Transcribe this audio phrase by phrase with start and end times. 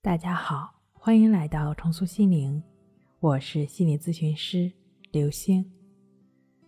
[0.00, 2.62] 大家好，欢迎来到重塑心灵，
[3.18, 4.70] 我是心理咨询师
[5.10, 5.68] 刘星。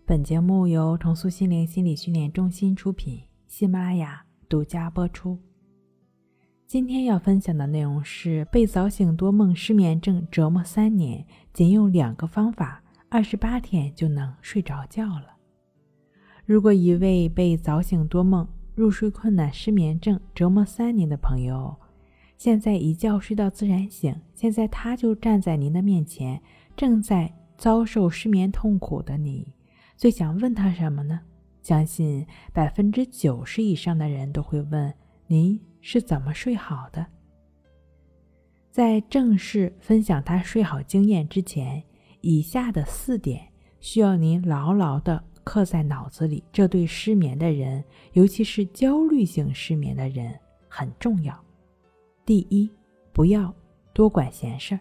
[0.04, 5.38] 本节目由重塑心灵心理训练中心出品，喜马拉雅独家播出。
[6.66, 15.36] 今天要分享的内容是被早醒多梦失眠症折磨三年，仅用两个方法，二十八天就能睡着觉了。
[16.44, 21.76] 如果一位被早醒多梦、入睡困难、失眠症折磨三年的朋友，
[22.40, 26.40] 现在一觉睡到自然醒，现在他就站在您的面前，
[26.74, 29.46] 正在遭受失眠痛苦的你，
[29.94, 31.20] 最想问他什么呢？
[31.60, 34.90] 相信百分之九十以上的人都会问：
[35.26, 37.06] 您是怎么睡好的？
[38.70, 41.84] 在正式分享他睡好经验之前，
[42.22, 43.48] 以下的四点
[43.80, 47.84] 需要您牢牢的刻在脑子里，这对失眠的人，
[48.14, 50.34] 尤其是焦虑性失眠的人
[50.68, 51.38] 很重要。
[52.30, 52.70] 第一，
[53.12, 53.52] 不要
[53.92, 54.80] 多管闲事儿，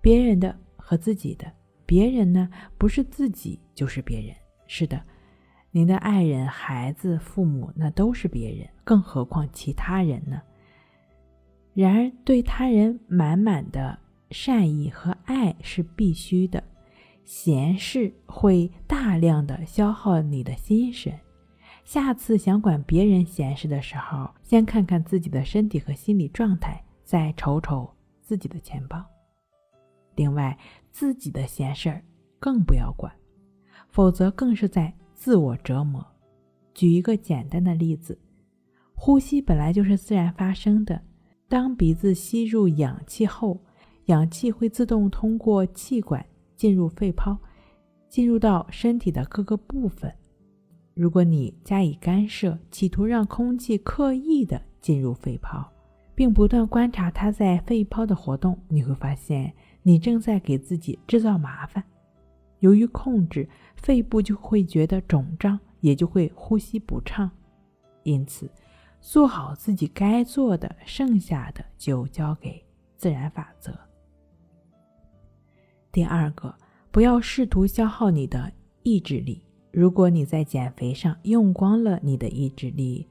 [0.00, 1.52] 别人的和自己的。
[1.84, 4.32] 别人呢，不是自己就是别人。
[4.68, 5.02] 是的，
[5.72, 10.40] 您的爱人、孩子、父母，那都是别人，更何况其他人呢？
[11.74, 13.98] 然而，对他人满满的
[14.30, 16.62] 善意和爱是必须的，
[17.24, 21.12] 闲事会大量的消耗你的心神。
[21.84, 27.88] 下次想管别人闲事的时候，先看看自己的身体和心理状态，再瞅瞅
[28.22, 29.04] 自己的钱包。
[30.16, 30.58] 另外，
[30.90, 32.02] 自己的闲事儿
[32.40, 33.12] 更不要管，
[33.90, 36.04] 否则更是在自我折磨。
[36.72, 38.18] 举一个简单的例子：
[38.94, 41.02] 呼吸本来就是自然发生的，
[41.48, 43.60] 当鼻子吸入氧气后，
[44.06, 46.24] 氧气会自动通过气管
[46.56, 47.36] 进入肺泡，
[48.08, 50.12] 进入到身体的各个部分。
[50.94, 55.68] 如果你加以干涉，企图让空气刻意的进入肺泡，
[56.14, 61.82] 并不断观察它在肺泡的活动，你会发现你正在给自己制造麻烦。
[62.60, 67.28] 由于控制，肺部就会觉得肿胀，也就会呼吸不畅。
[68.04, 68.48] 因此，
[69.00, 72.64] 做好自己该做的，剩下的就交给
[72.96, 73.76] 自然法则。
[75.90, 76.54] 第二个，
[76.92, 78.52] 不要试图消耗你的
[78.84, 79.44] 意志力。
[79.74, 83.08] 如果你在减肥上用光了你的意志力，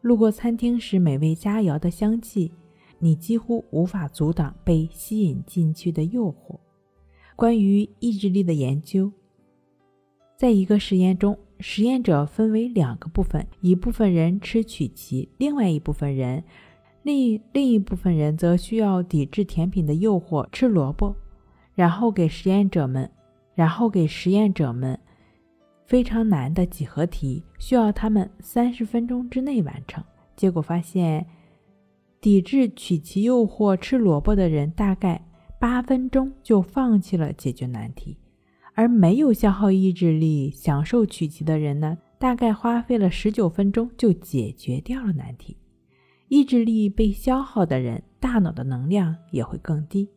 [0.00, 2.50] 路过餐厅时美味佳肴的香气，
[2.98, 6.58] 你几乎无法阻挡被吸引进去的诱惑。
[7.36, 9.12] 关于意志力的研究，
[10.38, 16.42] 在一个实验中，实验者分为两个部分，一部分人吃曲奇，另外一部分人，
[17.02, 21.14] 另另一部分人则需要抵制甜品的诱惑，吃萝卜。
[21.74, 23.10] 然后给实验者们，
[23.54, 24.98] 然后给实验者们。
[25.86, 30.02] 非常难的几何题需要他们三十分钟之内完成。
[30.34, 31.26] 结果发现，
[32.20, 35.24] 抵制曲奇诱惑吃萝卜的人大概
[35.60, 38.18] 八分钟就放弃了解决难题，
[38.74, 45.56] 而没有消耗意志力享受曲奇的人呢，大概花费了十九分钟就解决掉了难题。
[46.28, 50.10] 意志力被消耗的人，大脑的能量也会更低。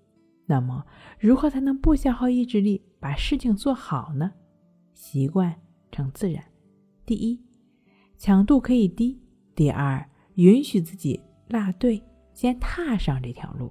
[0.47, 0.84] 那么，
[1.19, 4.31] 如何才能不消耗意志力，把事情做好呢？
[5.00, 5.56] 习惯
[5.94, 6.44] 成自然。
[7.06, 7.40] 第一，
[8.18, 9.18] 强度可以低；
[9.56, 13.70] 第二，允许自己落队，先踏上这条路；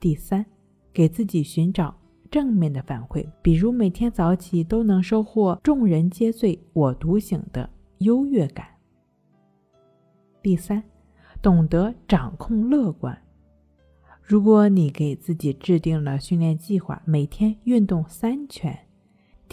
[0.00, 0.46] 第三，
[0.90, 1.94] 给自己寻找
[2.30, 8.64] 正面的反馈，比如每天早起都能收获“众人皆醉我独醒”的优越感；
[10.42, 10.82] 第三，
[11.42, 13.16] 懂得掌控乐观。
[14.22, 18.74] 如果你给自己制定了训练计划，每天运动三圈。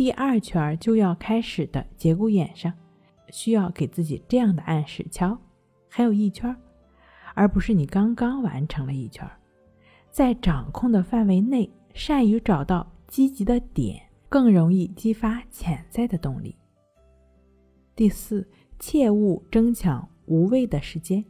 [0.02, 2.74] 第二圈就要开始的节骨眼上，
[3.30, 5.38] 需要给自己这样的暗示：瞧，
[5.88, 6.58] 还有一圈，
[7.36, 9.30] 而不是你刚刚完成了一圈。
[10.10, 16.56] 在掌控的范围内，善于找到积极的点，更容易激发潜在的动力。
[17.96, 18.44] 第四，
[18.80, 21.24] 切勿争抢无谓的时间。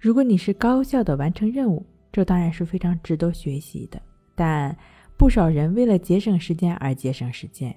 [0.00, 4.00] 如果你是高效的完成任务，这当然是非常值得学习的，
[4.34, 4.74] 但。
[5.18, 7.72] 不少人为了节省时间而节省时间，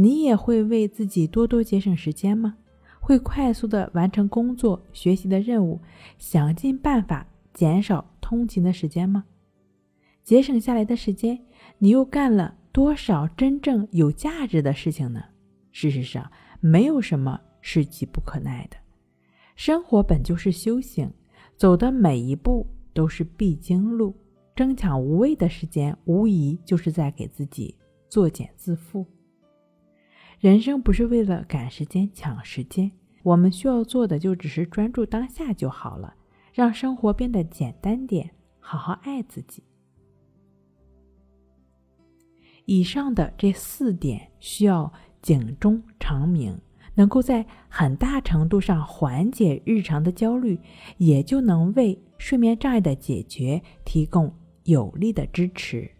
[0.00, 2.56] 你也会为自己多多节省时间吗？
[3.00, 5.78] 会快速的完成工作、学习的任务，
[6.16, 9.26] 想尽办法减少通勤的时间吗？
[10.24, 11.38] 节省下来的时间，
[11.76, 15.22] 你又干了多少真正有价值的事情呢？
[15.70, 18.78] 事实上，没有什么是急不可耐的。
[19.54, 21.12] 生活本就是修行，
[21.58, 24.16] 走的每一步都是必经路。
[24.56, 27.74] 争抢无谓的时间，无疑就是在给自己
[28.08, 29.04] 作茧自缚。
[30.40, 32.90] 人生不是为了赶时间、抢时间，
[33.22, 36.14] 我们需要做的就只是专注当下就好了，
[36.54, 39.62] 让生活变得简单点、好好爱自己。
[42.64, 44.90] 以上的这四点需要
[45.20, 46.58] 警钟长鸣，
[46.94, 50.58] 能够在很大程度上缓解日常的焦虑，
[50.96, 54.34] 也就能为睡眠障碍的解决提供
[54.64, 55.90] 有力的支持。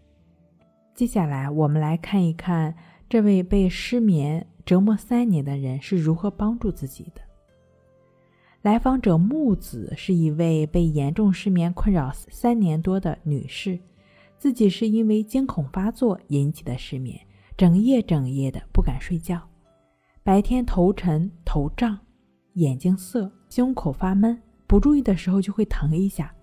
[0.95, 2.75] 接下来，我们来看一看
[3.11, 7.19] 这位被失眠折磨三年的人是如何帮助自己的。
[8.61, 13.77] 来访者木子是一位被严重失眠困扰三年多的女士。
[14.37, 17.19] 自己是因为惊恐发作引起的失眠，
[17.57, 19.41] 整夜整夜的不敢睡觉，
[20.23, 21.99] 白天头沉头胀，
[22.53, 26.33] 眼睛涩，胸口发闷，不注意的时候就会疼一下，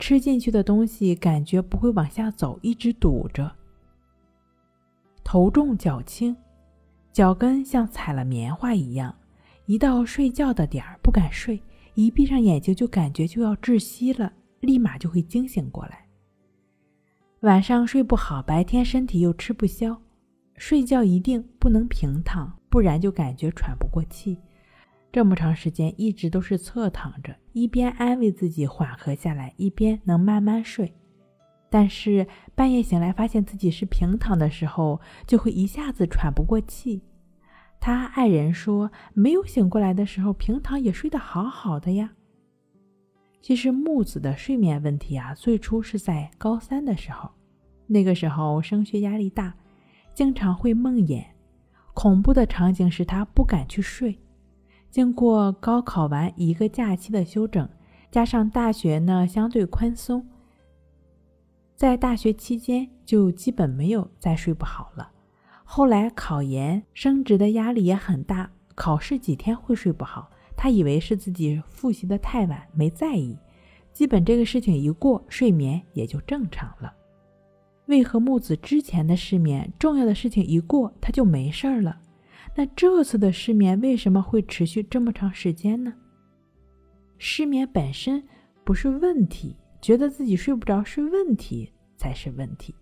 [0.00, 3.48] 吃进去的东西感觉不会往下走，一直堵着，
[5.24, 6.36] 头重脚轻，
[7.10, 9.12] 脚跟像踩了棉花一样，
[9.66, 11.60] 一到睡觉的点儿不敢睡，
[11.94, 16.06] 一闭上眼睛就感觉就要窒息了，立马就会惊醒过来。
[17.40, 19.96] 晚上睡不好，白天身体又吃不消，
[20.56, 24.38] 睡觉一定不能平躺，不然就感觉喘不过气。
[25.10, 30.92] 这么长时间一直都是侧躺着，一边安慰自己缓和下来，一边能慢慢睡。
[31.74, 37.02] 但是半夜醒来发现自己是平躺的时候，就会一下子喘不过气。
[37.80, 42.12] 他爱人说，没有醒过来的时候，平躺也睡得好好的呀。
[43.42, 47.28] 其实木子的睡眠问题啊，最初是在高三的时候，
[47.88, 49.52] 那个时候升学压力大，
[50.14, 51.24] 经常会梦魇，
[51.92, 54.16] 恐怖的场景使他不敢去睡。
[54.92, 57.68] 经过高考完一个假期的休整，
[58.12, 60.24] 加上大学呢相对宽松，
[61.84, 65.12] 在大学期间就基本没有再睡不好了。
[65.64, 70.30] 后来考研升职的压力也很大，考试几天会睡不好。
[70.56, 73.38] 他以为是自己复习的太晚，没在意。
[73.92, 76.90] 基本这个事情一过，睡眠也就正常了。
[77.84, 82.00] 为何木子之前的失眠，重要的事情一过，他就没事儿了？
[82.56, 85.92] 那这次的失眠为什么会持续这么长时间呢？
[87.18, 88.26] 失眠本身
[88.64, 91.70] 不是问题，觉得自己睡不着是问题
[92.04, 92.74] 才是问题。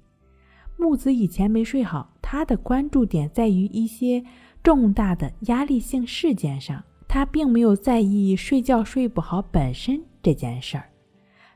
[0.77, 4.25] 木子以前没睡好，他的关注点在于一些
[4.65, 6.83] 重大的压力性事件上。
[7.07, 10.91] 他并没有在意睡觉睡不好本身这件事儿。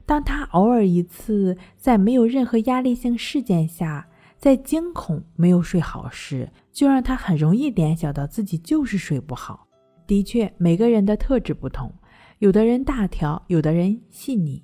[0.04, 9.66] 当他偶尔一次在没有任何压力性事件下，在惊恐没有睡好时，就让他很容易联想到自己就是睡不好。
[10.06, 11.92] 的确，每个人的特质不同，
[12.38, 14.62] 有的人大条，有的人细腻，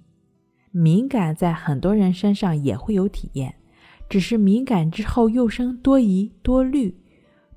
[0.73, 3.55] 敏感在很多人身上也会有体验，
[4.09, 6.97] 只是敏感之后又生多疑多虑，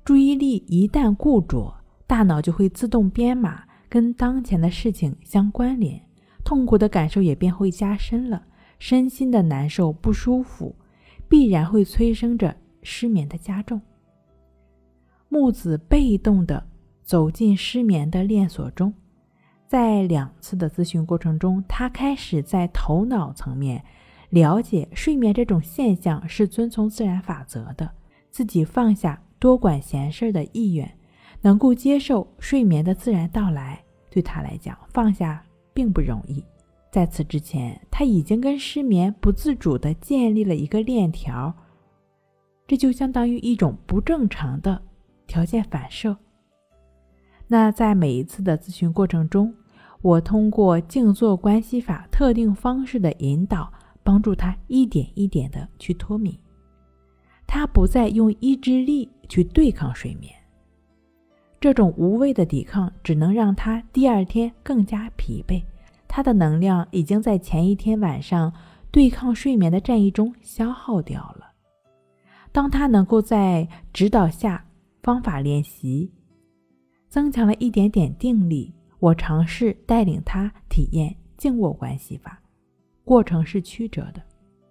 [0.04, 1.74] 注意力一旦固着。
[2.06, 6.00] 大脑就会自动编码，跟当前的事情相关联，
[6.44, 8.46] 痛苦的感受也便会加深了，
[8.78, 10.76] 身心的难受不舒服，
[11.28, 13.80] 必然会催生着失眠的加重。
[15.28, 16.64] 木子被动的
[17.02, 18.94] 走进失眠的链锁中，
[19.66, 23.84] 在两次的咨询过程中，他开始在头脑层面
[24.30, 27.90] 了解睡眠这种现象是遵从自然法则的，
[28.30, 30.90] 自己放下多管闲事的意愿。
[31.42, 33.80] 能够接受睡眠的自然到来，
[34.10, 36.42] 对他来讲放下并不容易。
[36.90, 41.54] 在此之前，他已经跟失眠不自主地建立了一个链条，
[42.66, 44.80] 这就相当于一种不正常的
[45.26, 46.16] 条件反射。
[47.46, 49.54] 那在每一次的咨询过程中，
[50.06, 53.72] 我通过静坐关系法特定方式的引导，
[54.04, 56.32] 帮助他一点一点地去脱敏。
[57.44, 60.32] 他不再用意志力去对抗睡眠。
[61.58, 65.60] 这种无谓的抵抗只能让他第二天更加疲惫，
[66.06, 68.52] 他的能量已经在前一天晚上
[68.92, 71.50] 对抗睡眠的战役中消耗掉了。
[72.52, 74.64] 当他能够在指导下
[75.02, 76.12] 方法练习，
[77.08, 82.40] 增强了一点点定力，我尝试带领他体验静卧关系法，
[83.04, 84.22] 过程是曲折的。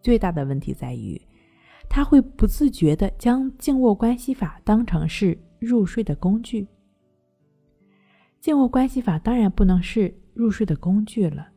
[0.02, 1.20] 最大的问题在于，
[1.90, 6.68] 他会不自觉地将静卧关系法当成是入睡的工具。
[8.40, 11.48] 静卧关系法当然不能是入睡的工具了。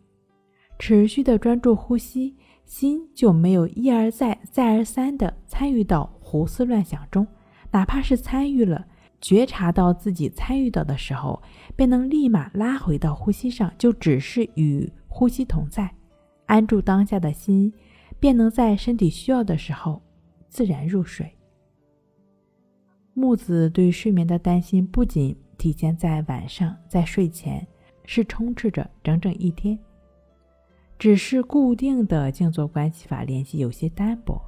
[0.79, 7.27] 持续的专注呼吸，心就没有一而再、再而三的参与到胡思乱想中。
[7.71, 8.87] 哪怕是参与了，
[9.21, 11.43] 觉察到自己参与到的时候，
[11.75, 15.93] 便能立马拉回到呼吸上，就只是与呼吸同在，
[16.47, 17.73] 安住当下的心，
[18.21, 20.03] 便能在身体需要的时候
[20.49, 21.31] 自然入睡。
[23.15, 25.37] 木子对睡眠的担心不仅。
[25.59, 27.67] 体现在晚上，在睡前
[28.05, 29.77] 是充斥着整整一天。
[30.97, 34.41] 只是固定的静坐关系法练习有些单薄。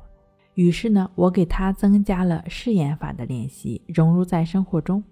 [0.55, 5.03] 于是呢，我给他增加了试验法的练习，融入在生活中。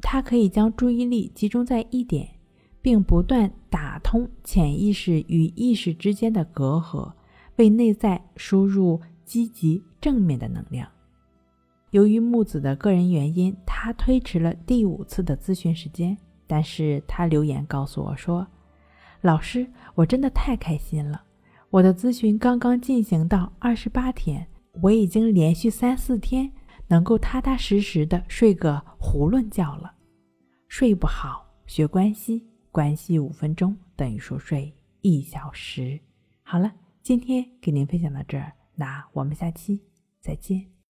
[0.00, 2.28] 他可以将注意力集中在一点，
[2.82, 7.12] 并不断打通潜意识与意识之间的隔阂，
[7.56, 10.88] 为内在输入积极正面的能量。
[11.90, 16.16] 由于木子的个人原因，他推迟了第五次的咨询时间。
[16.48, 18.46] 但是他留言告诉我说
[19.20, 21.20] ：“老师，我真的太开心了！
[21.70, 24.46] 我的咨询刚刚进行到二十八天，
[24.82, 26.50] 我已经连续三四天
[26.88, 29.94] 能够踏踏实实的睡个囫囵觉了。
[30.68, 35.98] 睡不好，学关系，关系五分钟等于说睡一小时。
[36.42, 39.80] 好了，今天给您分享到这儿，那我们下期
[40.20, 40.66] 再见。”